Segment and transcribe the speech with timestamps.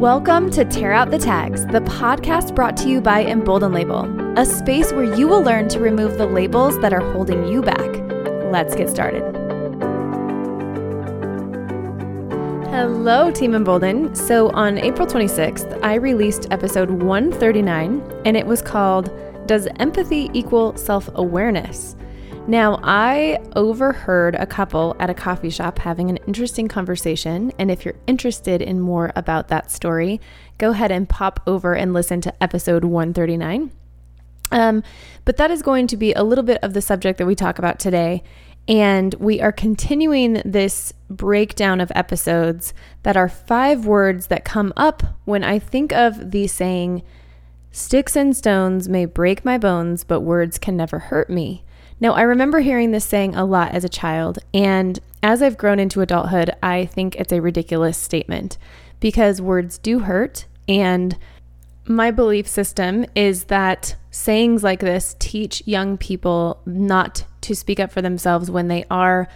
[0.00, 4.06] Welcome to Tear Out the Tags, the podcast brought to you by Embolden Label,
[4.38, 7.86] a space where you will learn to remove the labels that are holding you back.
[8.50, 9.20] Let's get started.
[12.70, 14.14] Hello, Team Embolden.
[14.14, 19.10] So, on April 26th, I released episode 139, and it was called
[19.46, 21.94] Does Empathy Equal Self Awareness?
[22.46, 27.84] Now, I overheard a couple at a coffee shop having an interesting conversation, and if
[27.84, 30.20] you're interested in more about that story,
[30.58, 33.70] go ahead and pop over and listen to episode 139.
[34.52, 34.82] Um,
[35.24, 37.58] but that is going to be a little bit of the subject that we talk
[37.58, 38.22] about today.
[38.66, 45.02] And we are continuing this breakdown of episodes that are five words that come up
[45.24, 47.02] when I think of the saying,
[47.72, 51.64] Sticks and stones may break my bones, but words can never hurt me.
[52.00, 55.78] Now, I remember hearing this saying a lot as a child, and as I've grown
[55.78, 58.56] into adulthood, I think it's a ridiculous statement
[59.00, 60.46] because words do hurt.
[60.66, 61.18] And
[61.86, 67.92] my belief system is that sayings like this teach young people not to speak up
[67.92, 69.28] for themselves when they are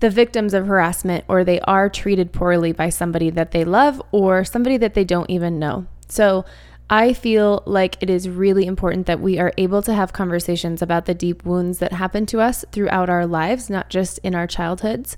[0.00, 4.44] the victims of harassment or they are treated poorly by somebody that they love or
[4.44, 5.86] somebody that they don't even know.
[6.08, 6.44] So,
[6.92, 11.06] I feel like it is really important that we are able to have conversations about
[11.06, 15.16] the deep wounds that happen to us throughout our lives, not just in our childhoods,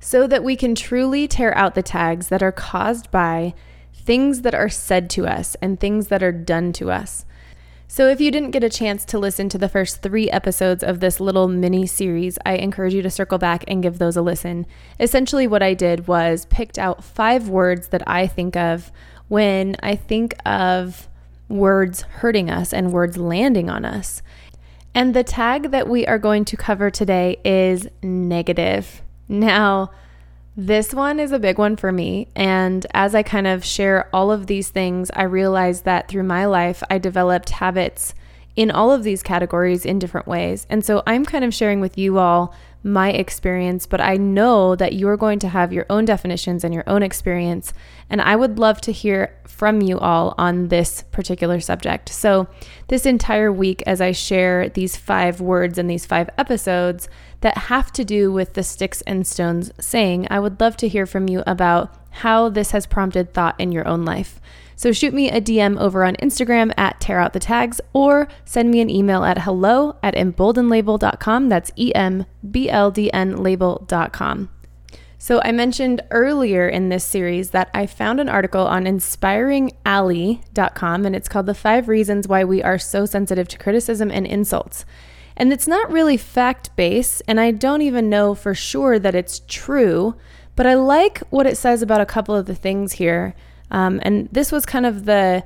[0.00, 3.54] so that we can truly tear out the tags that are caused by
[3.92, 7.24] things that are said to us and things that are done to us.
[7.86, 10.98] So, if you didn't get a chance to listen to the first three episodes of
[10.98, 14.66] this little mini series, I encourage you to circle back and give those a listen.
[14.98, 18.90] Essentially, what I did was picked out five words that I think of
[19.28, 21.08] when I think of
[21.48, 24.22] words hurting us and words landing on us.
[24.94, 29.02] And the tag that we are going to cover today is negative.
[29.28, 29.90] Now,
[30.56, 32.28] this one is a big one for me.
[32.36, 36.46] And as I kind of share all of these things, I realize that through my
[36.46, 38.14] life, I developed habits
[38.56, 40.66] in all of these categories in different ways.
[40.70, 42.54] And so I'm kind of sharing with you all
[42.86, 46.84] my experience, but I know that you're going to have your own definitions and your
[46.86, 47.72] own experience.
[48.10, 52.10] And I would love to hear from you all on this particular subject.
[52.10, 52.46] So,
[52.88, 57.08] this entire week, as I share these five words and these five episodes
[57.40, 61.06] that have to do with the sticks and stones saying, I would love to hear
[61.06, 64.40] from you about how this has prompted thought in your own life.
[64.76, 68.70] So shoot me a DM over on Instagram at tear out the tags or send
[68.70, 71.48] me an email at hello at emboldenlabel.com.
[71.48, 74.50] That's E M B L D N label.com.
[75.16, 81.16] So, I mentioned earlier in this series that I found an article on inspiringally.com and
[81.16, 84.84] it's called The Five Reasons Why We Are So Sensitive to Criticism and Insults.
[85.34, 89.40] And it's not really fact based, and I don't even know for sure that it's
[89.48, 90.14] true,
[90.56, 93.34] but I like what it says about a couple of the things here.
[93.74, 95.42] Um, and this was kind of the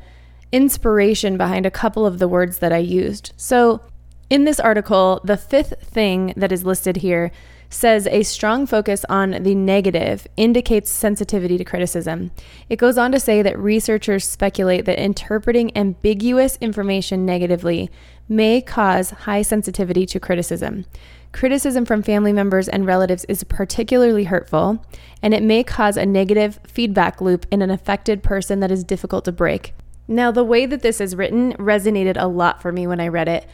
[0.53, 3.33] inspiration behind a couple of the words that I used.
[3.39, 3.81] So,
[4.28, 7.33] in this article, the fifth thing that is listed here
[7.71, 12.31] says a strong focus on the negative indicates sensitivity to criticism.
[12.69, 17.91] It goes on to say that researchers speculate that interpreting ambiguous information negatively
[18.28, 20.84] may cause high sensitivity to criticism.
[21.33, 24.84] Criticism from family members and relatives is particularly hurtful,
[25.22, 29.25] and it may cause a negative feedback loop in an affected person that is difficult
[29.27, 29.75] to break.
[30.09, 33.28] Now, the way that this is written resonated a lot for me when I read
[33.28, 33.47] it.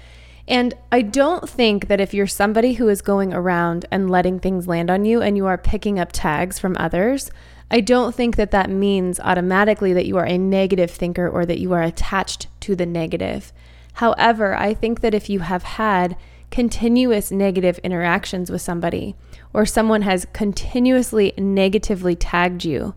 [0.47, 4.69] And I don't think that if you're somebody who is going around and letting things
[4.69, 7.31] land on you and you are picking up tags from others,
[7.71, 11.59] I don't think that that means automatically that you are a negative thinker or that
[11.59, 13.53] you are attached to the negative.
[13.95, 16.17] However, I think that if you have had
[16.55, 19.17] continuous negative interactions with somebody,
[19.53, 22.95] or someone has continuously negatively tagged you,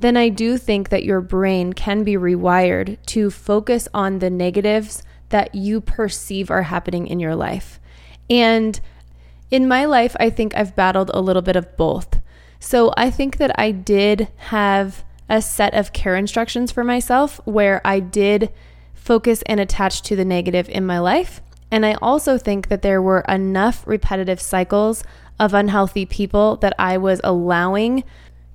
[0.00, 5.04] then I do think that your brain can be rewired to focus on the negatives
[5.28, 7.78] that you perceive are happening in your life.
[8.28, 8.80] And
[9.52, 12.20] in my life, I think I've battled a little bit of both.
[12.58, 17.80] So I think that I did have a set of care instructions for myself where
[17.84, 18.52] I did
[18.94, 21.40] focus and attach to the negative in my life.
[21.70, 25.02] And I also think that there were enough repetitive cycles
[25.38, 28.04] of unhealthy people that I was allowing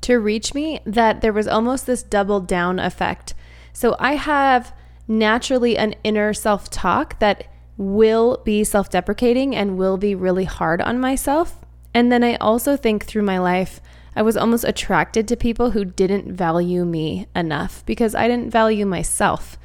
[0.01, 3.33] to reach me that there was almost this double down effect.
[3.73, 4.73] So I have
[5.07, 7.47] naturally an inner self talk that
[7.77, 11.57] will be self deprecating and will be really hard on myself.
[11.93, 13.81] And then I also think through my life,
[14.15, 18.85] I was almost attracted to people who didn't value me enough because I didn't value
[18.85, 19.57] myself.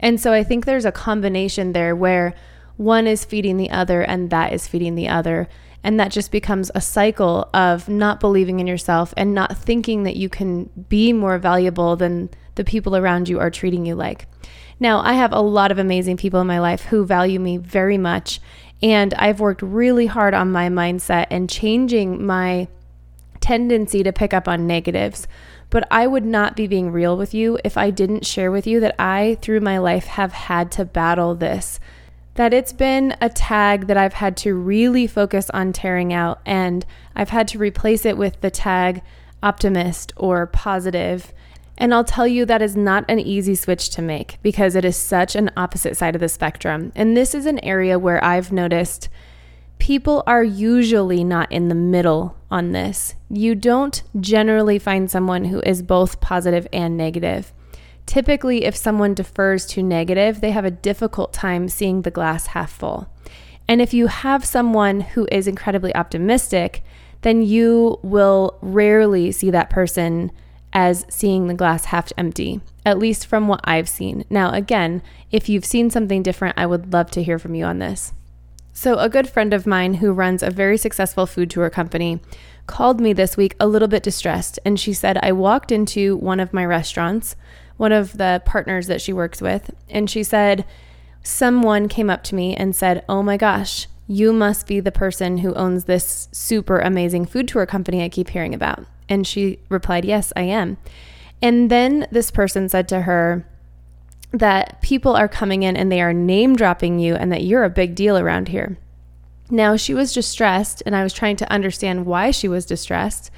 [0.00, 2.34] And so I think there's a combination there where
[2.76, 5.48] one is feeding the other and that is feeding the other.
[5.84, 10.16] And that just becomes a cycle of not believing in yourself and not thinking that
[10.16, 14.26] you can be more valuable than the people around you are treating you like.
[14.78, 17.98] Now, I have a lot of amazing people in my life who value me very
[17.98, 18.40] much,
[18.82, 22.68] and I've worked really hard on my mindset and changing my
[23.40, 25.26] tendency to pick up on negatives.
[25.70, 28.80] But I would not be being real with you if I didn't share with you
[28.80, 31.80] that I, through my life, have had to battle this.
[32.34, 36.86] That it's been a tag that I've had to really focus on tearing out, and
[37.14, 39.02] I've had to replace it with the tag
[39.42, 41.34] optimist or positive.
[41.76, 44.96] And I'll tell you that is not an easy switch to make because it is
[44.96, 46.92] such an opposite side of the spectrum.
[46.94, 49.08] And this is an area where I've noticed
[49.78, 53.14] people are usually not in the middle on this.
[53.28, 57.52] You don't generally find someone who is both positive and negative.
[58.06, 62.70] Typically, if someone defers to negative, they have a difficult time seeing the glass half
[62.70, 63.08] full.
[63.68, 66.82] And if you have someone who is incredibly optimistic,
[67.22, 70.30] then you will rarely see that person
[70.72, 74.24] as seeing the glass half empty, at least from what I've seen.
[74.30, 77.78] Now, again, if you've seen something different, I would love to hear from you on
[77.78, 78.12] this.
[78.72, 82.20] So, a good friend of mine who runs a very successful food tour company
[82.66, 84.58] called me this week a little bit distressed.
[84.64, 87.36] And she said, I walked into one of my restaurants,
[87.82, 90.64] one of the partners that she works with, and she said,
[91.24, 95.38] Someone came up to me and said, Oh my gosh, you must be the person
[95.38, 98.86] who owns this super amazing food tour company I keep hearing about.
[99.08, 100.76] And she replied, Yes, I am.
[101.42, 103.44] And then this person said to her,
[104.30, 107.68] that people are coming in and they are name dropping you and that you're a
[107.70, 108.78] big deal around here.
[109.50, 113.30] Now, she was distressed and I was trying to understand why she was distressed.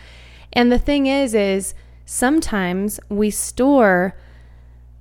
[0.53, 1.75] And the thing is is
[2.05, 4.15] sometimes we store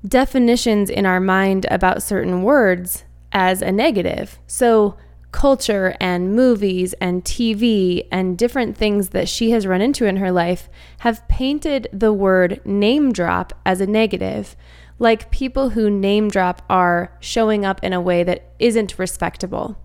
[0.06, 4.40] definitions in our mind about certain words as a negative.
[4.48, 4.98] So,
[5.32, 10.32] culture and movies and TV and different things that she has run into in her
[10.32, 10.70] life
[11.00, 14.56] have painted the word name drop as a negative
[15.00, 19.78] like people who name drop are showing up in a way that isn't respectable.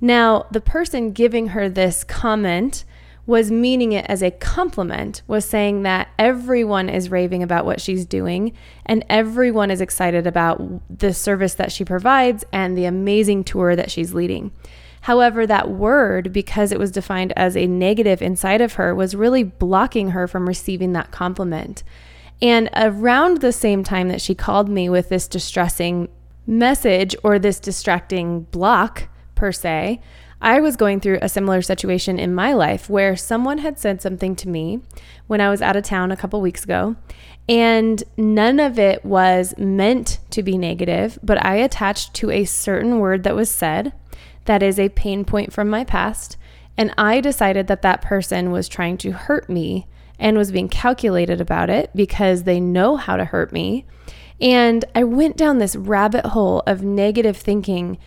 [0.00, 2.84] Now, the person giving her this comment
[3.26, 8.04] was meaning it as a compliment, was saying that everyone is raving about what she's
[8.04, 8.52] doing
[8.86, 10.60] and everyone is excited about
[10.98, 14.50] the service that she provides and the amazing tour that she's leading.
[15.02, 19.44] However, that word, because it was defined as a negative inside of her, was really
[19.44, 21.82] blocking her from receiving that compliment.
[22.42, 26.08] And around the same time that she called me with this distressing
[26.46, 30.00] message or this distracting block, per se,
[30.42, 34.34] I was going through a similar situation in my life where someone had said something
[34.36, 34.80] to me
[35.26, 36.96] when I was out of town a couple weeks ago,
[37.48, 43.00] and none of it was meant to be negative, but I attached to a certain
[43.00, 43.92] word that was said
[44.46, 46.38] that is a pain point from my past,
[46.76, 49.86] and I decided that that person was trying to hurt me
[50.18, 53.84] and was being calculated about it because they know how to hurt me.
[54.40, 57.98] And I went down this rabbit hole of negative thinking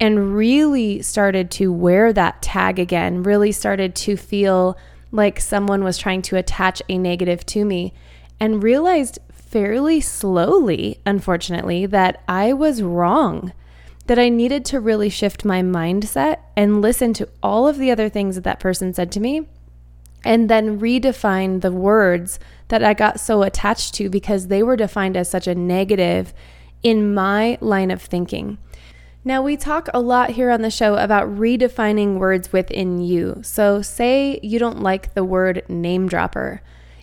[0.00, 4.76] and really started to wear that tag again, really started to feel
[5.12, 7.92] like someone was trying to attach a negative to me,
[8.38, 13.52] and realized fairly slowly, unfortunately, that I was wrong.
[14.06, 18.08] That I needed to really shift my mindset and listen to all of the other
[18.08, 19.46] things that that person said to me
[20.24, 22.38] and then redefine the words
[22.68, 26.34] that I got so attached to because they were defined as such a negative
[26.82, 28.58] in my line of thinking.
[29.22, 33.40] Now, we talk a lot here on the show about redefining words within you.
[33.42, 36.62] So, say you don't like the word name dropper.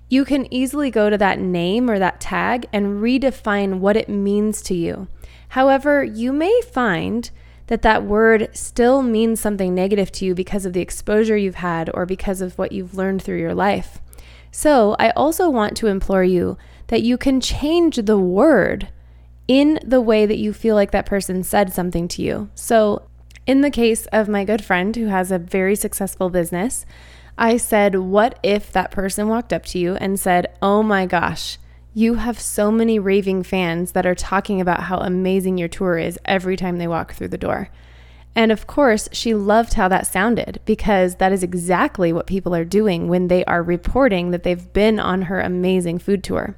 [0.09, 4.63] You can easily go to that name or that tag and redefine what it means
[4.63, 5.07] to you.
[5.49, 7.29] However, you may find
[7.67, 11.91] that that word still means something negative to you because of the exposure you've had
[11.93, 13.99] or because of what you've learned through your life.
[14.51, 16.57] So, I also want to implore you
[16.87, 18.87] that you can change the word
[19.47, 22.49] in the way that you feel like that person said something to you.
[22.55, 23.03] So,
[23.45, 26.85] in the case of my good friend who has a very successful business,
[27.37, 31.57] I said, What if that person walked up to you and said, Oh my gosh,
[31.93, 36.19] you have so many raving fans that are talking about how amazing your tour is
[36.25, 37.69] every time they walk through the door.
[38.35, 42.65] And of course, she loved how that sounded because that is exactly what people are
[42.65, 46.55] doing when they are reporting that they've been on her amazing food tour.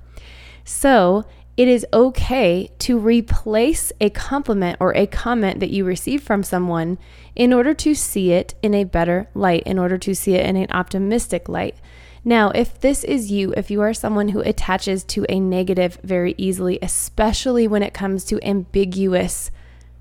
[0.66, 1.26] So,
[1.60, 6.98] it is okay to replace a compliment or a comment that you receive from someone
[7.36, 10.56] in order to see it in a better light, in order to see it in
[10.56, 11.76] an optimistic light.
[12.24, 16.34] Now, if this is you, if you are someone who attaches to a negative very
[16.38, 19.52] easily, especially when it comes to ambiguous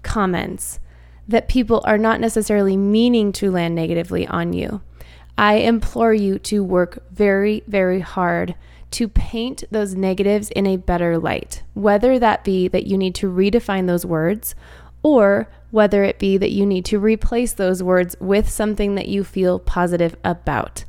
[0.04, 0.78] comments
[1.26, 4.80] that people are not necessarily meaning to land negatively on you,
[5.38, 8.57] I implore you to work very, very hard
[8.90, 13.30] to paint those negatives in a better light, whether that be that you need to
[13.30, 14.57] redefine those words
[15.00, 19.23] or whether it be that you need to replace those words with something that you
[19.23, 20.85] feel positive about.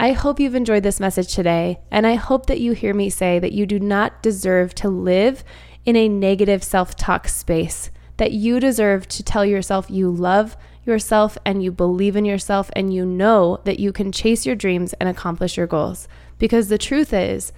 [0.00, 3.38] I hope you've enjoyed this message today, and I hope that you hear me say
[3.40, 5.44] that you do not deserve to live
[5.84, 11.38] in a negative self talk space, that you deserve to tell yourself you love yourself
[11.44, 15.08] and you believe in yourself and you know that you can chase your dreams and
[15.08, 16.08] accomplish your goals.
[16.38, 17.52] Because the truth is,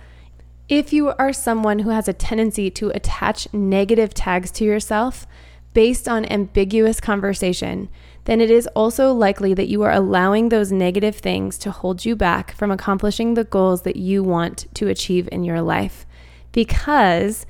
[0.69, 5.26] if you are someone who has a tendency to attach negative tags to yourself
[5.75, 7.88] based on ambiguous conversation,
[8.25, 12.16] then it is also likely that you are allowing those negative things to hold you
[12.16, 16.07] back from accomplishing the goals that you want to achieve in your life.
[16.52, 17.45] Because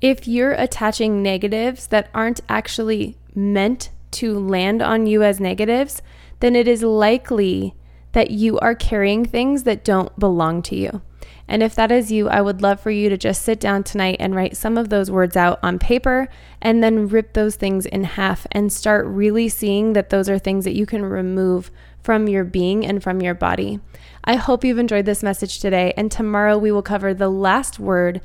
[0.00, 6.02] if you're attaching negatives that aren't actually meant to land on you as negatives,
[6.40, 7.74] then it is likely
[8.12, 11.02] that you are carrying things that don't belong to you.
[11.46, 14.16] And if that is you, I would love for you to just sit down tonight
[14.20, 16.28] and write some of those words out on paper
[16.62, 20.64] and then rip those things in half and start really seeing that those are things
[20.64, 23.80] that you can remove from your being and from your body.
[24.24, 28.20] I hope you've enjoyed this message today, and tomorrow we will cover the last word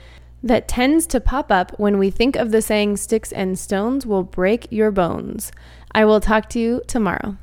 [0.45, 4.21] that tends to pop up when we think of the saying, sticks and stones will
[4.21, 5.51] break your bones.
[5.91, 7.37] I will talk to you tomorrow.